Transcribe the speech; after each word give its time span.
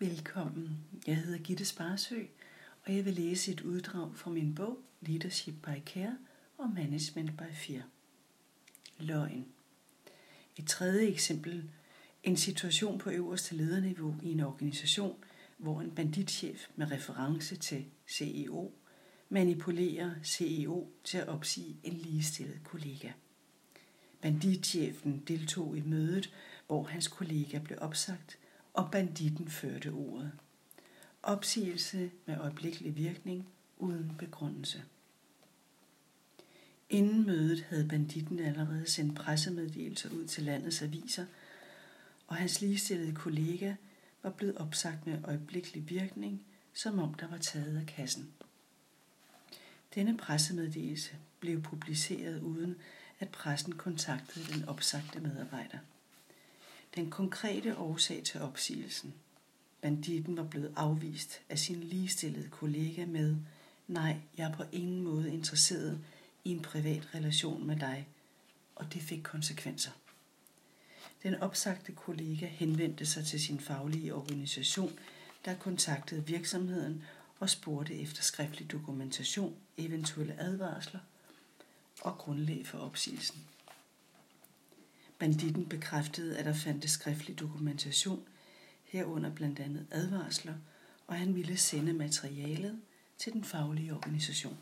Velkommen. 0.00 0.78
Jeg 1.06 1.16
hedder 1.16 1.38
Gitte 1.38 1.64
Sparsø, 1.64 2.22
og 2.86 2.96
jeg 2.96 3.04
vil 3.04 3.14
læse 3.14 3.52
et 3.52 3.60
uddrag 3.60 4.16
fra 4.16 4.30
min 4.30 4.54
bog 4.54 4.78
Leadership 5.00 5.54
by 5.62 5.84
Care 5.86 6.18
og 6.58 6.70
Management 6.70 7.30
by 7.36 7.54
Fear. 7.54 7.82
Løgn. 8.98 9.46
Et 10.56 10.66
tredje 10.66 11.08
eksempel. 11.08 11.70
En 12.22 12.36
situation 12.36 12.98
på 12.98 13.10
øverste 13.10 13.54
lederniveau 13.54 14.14
i 14.22 14.32
en 14.32 14.40
organisation, 14.40 15.16
hvor 15.56 15.80
en 15.80 15.90
banditchef 15.90 16.68
med 16.76 16.90
reference 16.90 17.56
til 17.56 17.84
CEO 18.08 18.72
manipulerer 19.28 20.14
CEO 20.24 20.90
til 21.04 21.18
at 21.18 21.28
opsige 21.28 21.76
en 21.82 21.92
ligestillet 21.92 22.60
kollega. 22.64 23.12
Banditchefen 24.22 25.22
deltog 25.28 25.76
i 25.76 25.80
mødet, 25.80 26.32
hvor 26.66 26.82
hans 26.82 27.08
kollega 27.08 27.58
blev 27.58 27.78
opsagt– 27.80 28.38
og 28.78 28.90
banditten 28.90 29.48
førte 29.48 29.88
ordet. 29.88 30.32
Opsigelse 31.22 32.10
med 32.26 32.38
øjeblikkelig 32.38 32.96
virkning 32.96 33.48
uden 33.78 34.12
begrundelse. 34.18 34.82
Inden 36.90 37.26
mødet 37.26 37.62
havde 37.68 37.88
banditten 37.88 38.38
allerede 38.38 38.90
sendt 38.90 39.16
pressemeddelelser 39.16 40.10
ud 40.10 40.26
til 40.26 40.44
landets 40.44 40.82
aviser, 40.82 41.26
og 42.26 42.36
hans 42.36 42.60
ligestillede 42.60 43.14
kollega 43.14 43.74
var 44.22 44.30
blevet 44.30 44.58
opsagt 44.58 45.06
med 45.06 45.24
øjeblikkelig 45.24 45.90
virkning, 45.90 46.42
som 46.74 46.98
om 46.98 47.14
der 47.14 47.28
var 47.28 47.38
taget 47.38 47.76
af 47.80 47.86
kassen. 47.86 48.32
Denne 49.94 50.16
pressemeddelelse 50.16 51.16
blev 51.40 51.62
publiceret 51.62 52.40
uden 52.40 52.76
at 53.20 53.28
pressen 53.28 53.72
kontaktede 53.72 54.52
den 54.52 54.68
opsagte 54.68 55.20
medarbejder 55.20 55.78
den 56.94 57.10
konkrete 57.10 57.78
årsag 57.78 58.22
til 58.24 58.40
opsigelsen. 58.40 59.14
Banditten 59.82 60.36
var 60.36 60.44
blevet 60.44 60.72
afvist 60.76 61.40
af 61.48 61.58
sin 61.58 61.80
ligestillede 61.80 62.48
kollega 62.48 63.06
med, 63.06 63.36
nej, 63.88 64.16
jeg 64.36 64.50
er 64.50 64.56
på 64.56 64.62
ingen 64.72 65.02
måde 65.02 65.32
interesseret 65.32 66.00
i 66.44 66.50
en 66.50 66.62
privat 66.62 67.14
relation 67.14 67.66
med 67.66 67.76
dig, 67.76 68.08
og 68.76 68.92
det 68.94 69.02
fik 69.02 69.22
konsekvenser. 69.22 69.90
Den 71.22 71.34
opsagte 71.34 71.92
kollega 71.92 72.46
henvendte 72.46 73.06
sig 73.06 73.26
til 73.26 73.40
sin 73.40 73.60
faglige 73.60 74.14
organisation, 74.14 74.98
der 75.44 75.54
kontaktede 75.54 76.26
virksomheden 76.26 77.02
og 77.38 77.50
spurgte 77.50 77.94
efter 77.94 78.22
skriftlig 78.22 78.70
dokumentation, 78.70 79.56
eventuelle 79.76 80.40
advarsler 80.40 81.00
og 82.00 82.18
grundlag 82.18 82.66
for 82.66 82.78
opsigelsen. 82.78 83.44
Banditten 85.18 85.68
bekræftede, 85.68 86.38
at 86.38 86.44
der 86.44 86.54
fandtes 86.54 86.90
skriftlig 86.90 87.38
dokumentation, 87.38 88.28
herunder 88.84 89.30
blandt 89.30 89.60
andet 89.60 89.86
advarsler, 89.90 90.54
og 91.06 91.16
han 91.16 91.34
ville 91.34 91.56
sende 91.56 91.92
materialet 91.92 92.80
til 93.18 93.32
den 93.32 93.44
faglige 93.44 93.94
organisation. 93.94 94.58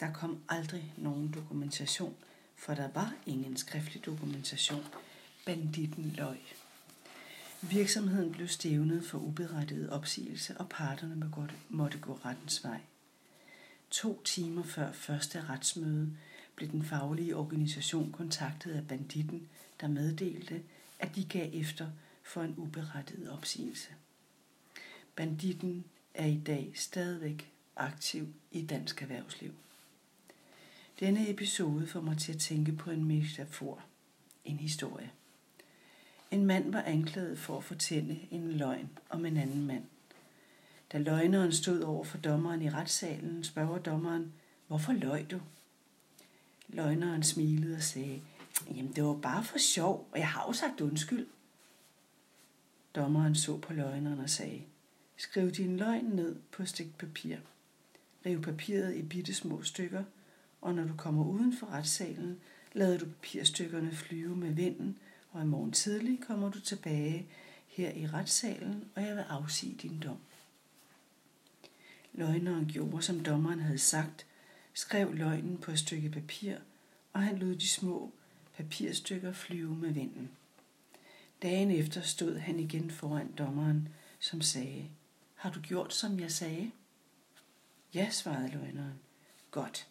Der 0.00 0.12
kom 0.12 0.42
aldrig 0.48 0.94
nogen 0.96 1.32
dokumentation, 1.34 2.14
for 2.56 2.74
der 2.74 2.88
var 2.88 3.14
ingen 3.26 3.56
skriftlig 3.56 4.06
dokumentation. 4.06 4.84
Banditten 5.46 6.14
løg. 6.16 6.38
Virksomheden 7.62 8.32
blev 8.32 8.48
stævnet 8.48 9.04
for 9.04 9.18
uberettiget 9.18 9.90
opsigelse, 9.90 10.56
og 10.58 10.68
parterne 10.68 11.32
måtte 11.68 11.98
gå 11.98 12.18
rettens 12.24 12.64
vej. 12.64 12.80
To 13.90 14.22
timer 14.22 14.62
før 14.62 14.92
første 14.92 15.44
retsmøde 15.48 16.16
blev 16.56 16.70
den 16.70 16.82
faglige 16.82 17.36
organisation 17.36 18.12
kontaktet 18.12 18.72
af 18.72 18.88
banditten, 18.88 19.48
der 19.80 19.88
meddelte, 19.88 20.62
at 20.98 21.16
de 21.16 21.24
gav 21.24 21.50
efter 21.52 21.90
for 22.22 22.42
en 22.42 22.54
uberettiget 22.56 23.30
opsigelse. 23.30 23.88
Banditten 25.16 25.84
er 26.14 26.26
i 26.26 26.40
dag 26.46 26.72
stadigvæk 26.74 27.50
aktiv 27.76 28.34
i 28.50 28.66
dansk 28.66 29.02
erhvervsliv. 29.02 29.54
Denne 31.00 31.30
episode 31.30 31.86
får 31.86 32.00
mig 32.00 32.18
til 32.18 32.32
at 32.32 32.38
tænke 32.38 32.72
på 32.72 32.90
en 32.90 33.04
metafor, 33.04 33.80
en 34.44 34.56
historie. 34.56 35.10
En 36.30 36.46
mand 36.46 36.72
var 36.72 36.82
anklaget 36.82 37.38
for 37.38 37.56
at 37.56 37.64
fortælle 37.64 38.20
en 38.30 38.52
løgn 38.52 38.88
om 39.10 39.26
en 39.26 39.36
anden 39.36 39.66
mand. 39.66 39.84
Da 40.92 40.98
løgneren 40.98 41.52
stod 41.52 41.80
over 41.80 42.04
for 42.04 42.18
dommeren 42.18 42.62
i 42.62 42.70
retssalen, 42.70 43.44
spørger 43.44 43.78
dommeren, 43.78 44.32
hvorfor 44.66 44.92
løg 44.92 45.30
du? 45.30 45.40
Løgneren 46.74 47.22
smilede 47.22 47.76
og 47.76 47.82
sagde, 47.82 48.22
jamen 48.68 48.92
det 48.92 49.04
var 49.04 49.14
bare 49.14 49.44
for 49.44 49.58
sjov, 49.58 50.08
og 50.12 50.18
jeg 50.18 50.28
har 50.28 50.44
jo 50.46 50.52
sagt 50.52 50.80
undskyld. 50.80 51.26
Dommeren 52.94 53.34
så 53.34 53.56
på 53.56 53.72
løgneren 53.72 54.20
og 54.20 54.30
sagde, 54.30 54.62
skriv 55.16 55.50
din 55.50 55.76
løgn 55.76 56.04
ned 56.04 56.36
på 56.52 56.62
et 56.62 56.68
stykke 56.68 56.92
papir. 56.98 57.36
Riv 58.26 58.42
papiret 58.42 58.96
i 58.96 59.02
bitte 59.02 59.34
små 59.34 59.62
stykker, 59.62 60.04
og 60.60 60.74
når 60.74 60.84
du 60.84 60.94
kommer 60.96 61.24
uden 61.24 61.56
for 61.56 61.66
retssalen, 61.66 62.40
lader 62.72 62.98
du 62.98 63.04
papirstykkerne 63.04 63.92
flyve 63.92 64.36
med 64.36 64.50
vinden, 64.50 64.98
og 65.32 65.42
i 65.42 65.46
morgen 65.46 65.72
tidlig 65.72 66.20
kommer 66.26 66.50
du 66.50 66.60
tilbage 66.60 67.26
her 67.66 67.90
i 67.90 68.06
retssalen, 68.06 68.84
og 68.94 69.02
jeg 69.02 69.16
vil 69.16 69.24
afsige 69.28 69.76
din 69.82 70.00
dom. 70.00 70.18
Løgneren 72.12 72.66
gjorde, 72.66 73.02
som 73.02 73.20
dommeren 73.20 73.60
havde 73.60 73.78
sagt, 73.78 74.26
skrev 74.74 75.14
løgnen 75.14 75.58
på 75.58 75.70
et 75.70 75.78
stykke 75.78 76.10
papir, 76.10 76.56
og 77.12 77.22
han 77.22 77.38
lod 77.38 77.54
de 77.54 77.68
små 77.68 78.12
papirstykker 78.56 79.32
flyve 79.32 79.76
med 79.76 79.90
vinden. 79.90 80.30
Dagen 81.42 81.70
efter 81.70 82.00
stod 82.00 82.38
han 82.38 82.60
igen 82.60 82.90
foran 82.90 83.32
dommeren, 83.38 83.88
som 84.18 84.40
sagde, 84.40 84.84
Har 85.34 85.50
du 85.50 85.60
gjort, 85.60 85.94
som 85.94 86.20
jeg 86.20 86.32
sagde? 86.32 86.70
Ja, 87.94 88.10
svarede 88.10 88.48
løgneren. 88.48 89.00
Godt. 89.50 89.86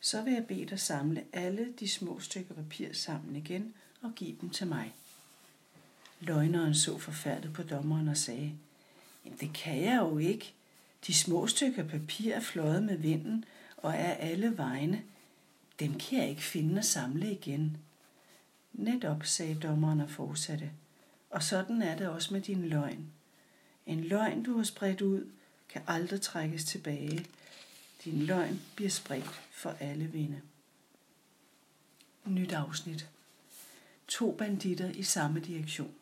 Så 0.00 0.22
vil 0.22 0.32
jeg 0.32 0.46
bede 0.46 0.66
dig 0.66 0.80
samle 0.80 1.24
alle 1.32 1.72
de 1.80 1.88
små 1.88 2.20
stykker 2.20 2.54
papir 2.54 2.92
sammen 2.92 3.36
igen 3.36 3.74
og 4.02 4.12
give 4.16 4.36
dem 4.40 4.50
til 4.50 4.66
mig. 4.66 4.94
Løgneren 6.20 6.74
så 6.74 6.98
forfærdet 6.98 7.52
på 7.52 7.62
dommeren 7.62 8.08
og 8.08 8.16
sagde, 8.16 8.52
Jamen 9.24 9.38
det 9.38 9.52
kan 9.54 9.82
jeg 9.82 9.96
jo 9.96 10.18
ikke. 10.18 10.54
De 11.06 11.14
små 11.14 11.46
stykker 11.46 11.88
papir 11.88 12.34
er 12.34 12.40
fløjet 12.40 12.82
med 12.82 12.96
vinden, 12.96 13.44
og 13.82 13.94
er 13.94 14.14
alle 14.14 14.58
vegne. 14.58 15.02
Dem 15.80 15.98
kan 15.98 16.18
jeg 16.18 16.28
ikke 16.28 16.42
finde 16.42 16.78
og 16.78 16.84
samle 16.84 17.32
igen. 17.32 17.76
Netop, 18.72 19.24
sagde 19.24 19.54
dommeren 19.54 20.00
og 20.00 20.10
fortsatte. 20.10 20.70
Og 21.30 21.42
sådan 21.42 21.82
er 21.82 21.96
det 21.96 22.08
også 22.08 22.34
med 22.34 22.40
din 22.40 22.68
løgn. 22.68 23.12
En 23.86 24.04
løgn, 24.04 24.42
du 24.42 24.56
har 24.56 24.64
spredt 24.64 25.00
ud, 25.00 25.26
kan 25.68 25.82
aldrig 25.86 26.20
trækkes 26.20 26.64
tilbage. 26.64 27.26
Din 28.04 28.22
løgn 28.22 28.60
bliver 28.76 28.90
spredt 28.90 29.42
for 29.50 29.70
alle 29.80 30.04
vinde. 30.04 30.40
Nyt 32.24 32.52
afsnit. 32.52 33.08
To 34.08 34.32
banditter 34.32 34.90
i 34.90 35.02
samme 35.02 35.40
direktion. 35.40 35.94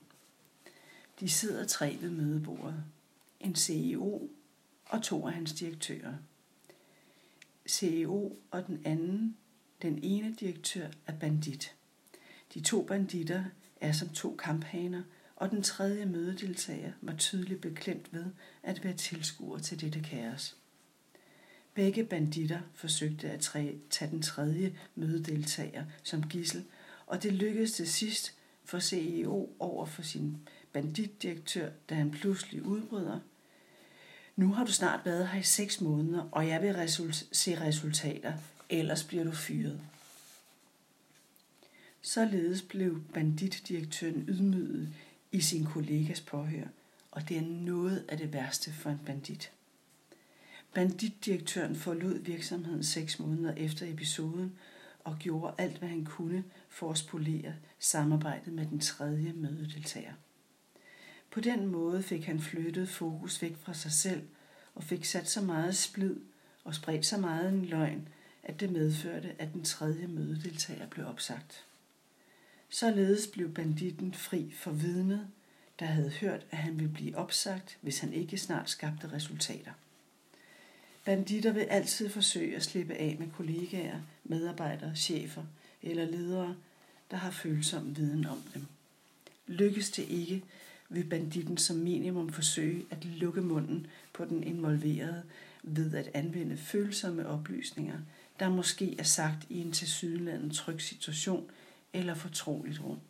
De 1.21 1.29
sidder 1.29 1.67
tre 1.67 1.99
ved 2.01 2.11
mødebordet. 2.11 2.85
En 3.41 3.57
CEO 3.57 4.29
og 4.87 5.03
to 5.03 5.27
af 5.27 5.33
hans 5.33 5.53
direktører. 5.53 6.15
CEO 7.69 8.39
og 8.51 8.67
den 8.67 8.83
anden, 8.85 9.37
den 9.83 10.01
ene 10.03 10.35
direktør, 10.41 10.89
er 11.07 11.13
bandit. 11.13 11.75
De 12.55 12.61
to 12.61 12.83
banditter 12.83 13.45
er 13.81 13.93
som 13.93 14.09
to 14.09 14.37
kamphaner, 14.37 15.03
og 15.37 15.51
den 15.51 15.63
tredje 15.63 16.07
mødedeltager 16.07 16.93
var 17.03 17.17
tydeligt 17.17 17.61
beklemt 17.61 18.13
ved 18.13 18.25
at 18.63 18.85
være 18.85 18.95
tilskuer 18.95 19.59
til 19.59 19.81
dette 19.81 20.01
kaos. 20.01 20.57
Begge 21.75 22.05
banditter 22.05 22.61
forsøgte 22.75 23.31
at 23.31 23.41
tage 23.91 24.11
den 24.11 24.23
tredje 24.23 24.79
mødedeltager 24.95 25.85
som 26.03 26.29
gissel, 26.29 26.65
og 27.07 27.23
det 27.23 27.33
lykkedes 27.33 27.73
til 27.73 27.89
sidst 27.89 28.39
for 28.65 28.79
CEO 28.79 29.51
over 29.59 29.87
for 29.87 30.03
sin 30.03 30.37
banditdirektør, 30.73 31.71
da 31.89 31.95
han 31.95 32.11
pludselig 32.11 32.63
udbryder– 32.63 33.21
nu 34.37 34.53
har 34.53 34.65
du 34.65 34.73
snart 34.73 35.01
været 35.05 35.29
her 35.29 35.41
i 35.41 35.43
seks 35.43 35.81
måneder, 35.81 36.29
og 36.33 36.49
jeg 36.49 36.63
vil 36.63 36.75
result- 36.75 37.27
se 37.33 37.61
resultater, 37.61 38.33
ellers 38.71 39.05
bliver 39.05 39.25
du 39.25 39.33
fyret. 39.33 39.81
Således 42.03 42.63
blev 42.63 43.03
banditdirektøren 43.15 44.25
ydmyget 44.29 44.89
i 45.33 45.41
sin 45.41 45.65
kollegas 45.65 46.21
påhør, 46.21 46.67
og 47.11 47.29
det 47.29 47.37
er 47.37 47.43
noget 47.43 48.05
af 48.09 48.19
det 48.19 48.33
værste 48.33 48.73
for 48.73 48.91
en 48.91 49.01
bandit. 49.07 49.51
Banditdirektøren 50.75 51.77
forlod 51.77 52.19
virksomheden 52.19 52.85
seks 52.85 53.19
måneder 53.19 53.55
efter 53.55 53.93
episoden 53.93 54.53
og 55.05 55.17
gjorde 55.19 55.55
alt, 55.59 55.79
hvad 55.79 55.89
han 55.89 56.05
kunne 56.05 56.45
for 56.69 56.91
at 56.91 56.99
spolere 56.99 57.55
samarbejdet 57.79 58.53
med 58.53 58.67
den 58.67 58.81
tredje 58.81 59.33
mødedeltager. 59.33 60.13
På 61.37 61.41
den 61.41 61.67
måde 61.67 62.03
fik 62.03 62.25
han 62.25 62.41
flyttet 62.41 62.89
fokus 62.89 63.43
væk 63.43 63.57
fra 63.57 63.75
sig 63.75 63.93
selv 63.93 64.23
og 64.75 64.85
fik 64.85 65.05
sat 65.05 65.29
så 65.29 65.41
meget 65.41 65.77
splid 65.77 66.17
og 66.65 66.75
spredt 66.75 67.07
så 67.07 67.19
meget 67.19 67.49
en 67.49 67.65
løgn, 67.65 68.09
at 68.43 68.61
det 68.61 68.73
medførte, 68.73 69.35
at 69.39 69.53
den 69.53 69.65
tredje 69.65 70.07
mødedeltager 70.07 70.87
blev 70.87 71.07
opsagt. 71.07 71.65
Således 72.69 73.27
blev 73.27 73.55
banditten 73.55 74.15
fri 74.15 74.53
for 74.57 74.71
vidnet, 74.71 75.29
der 75.79 75.87
havde 75.87 76.11
hørt, 76.11 76.47
at 76.51 76.59
han 76.59 76.79
ville 76.79 76.93
blive 76.93 77.17
opsagt, 77.17 77.79
hvis 77.81 77.99
han 77.99 78.13
ikke 78.13 78.39
snart 78.39 78.71
skabte 78.71 79.13
resultater. 79.13 79.73
Banditter 81.05 81.53
vil 81.53 81.61
altid 81.61 82.09
forsøge 82.09 82.57
at 82.57 82.63
slippe 82.63 82.95
af 82.95 83.17
med 83.19 83.31
kollegaer, 83.37 84.01
medarbejdere, 84.25 84.97
chefer 84.97 85.45
eller 85.83 86.05
ledere, 86.05 86.57
der 87.11 87.17
har 87.17 87.31
følsom 87.31 87.97
viden 87.97 88.27
om 88.27 88.43
dem. 88.55 88.67
Lykkes 89.47 89.91
det 89.91 90.09
ikke, 90.09 90.43
vil 90.89 91.05
banditten 91.05 91.57
som 91.57 91.77
minimum 91.77 92.33
forsøge 92.33 92.87
at 92.91 93.05
lukke 93.05 93.41
munden 93.41 93.87
på 94.13 94.25
den 94.25 94.45
involverede 94.45 95.23
ved 95.63 95.95
at 95.95 96.11
anvende 96.15 96.57
følsomme 96.57 97.27
oplysninger, 97.27 97.99
der 98.41 98.49
måske 98.49 98.97
er 98.99 99.03
sagt 99.03 99.47
i 99.49 99.61
en 99.61 99.73
tilsyneladende 99.73 100.55
tryg 100.55 100.81
situation 100.81 101.51
eller 101.93 102.15
fortroligt 102.15 102.81
rum. 102.81 103.01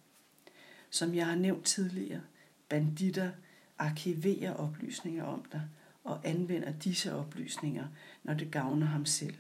Som 0.90 1.14
jeg 1.14 1.26
har 1.26 1.34
nævnt 1.34 1.64
tidligere, 1.64 2.20
banditter 2.68 3.30
arkiverer 3.78 4.54
oplysninger 4.54 5.24
om 5.24 5.44
dig 5.52 5.62
og 6.04 6.20
anvender 6.24 6.72
disse 6.72 7.14
oplysninger, 7.14 7.86
når 8.24 8.34
det 8.34 8.50
gavner 8.50 8.86
ham 8.86 9.06
selv, 9.06 9.34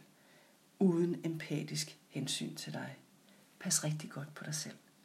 uden 0.78 1.20
empatisk 1.24 1.98
hensyn 2.08 2.54
til 2.54 2.72
dig. 2.72 2.96
Pas 3.60 3.84
rigtig 3.84 4.10
godt 4.10 4.34
på 4.34 4.44
dig 4.44 4.54
selv. 4.54 4.74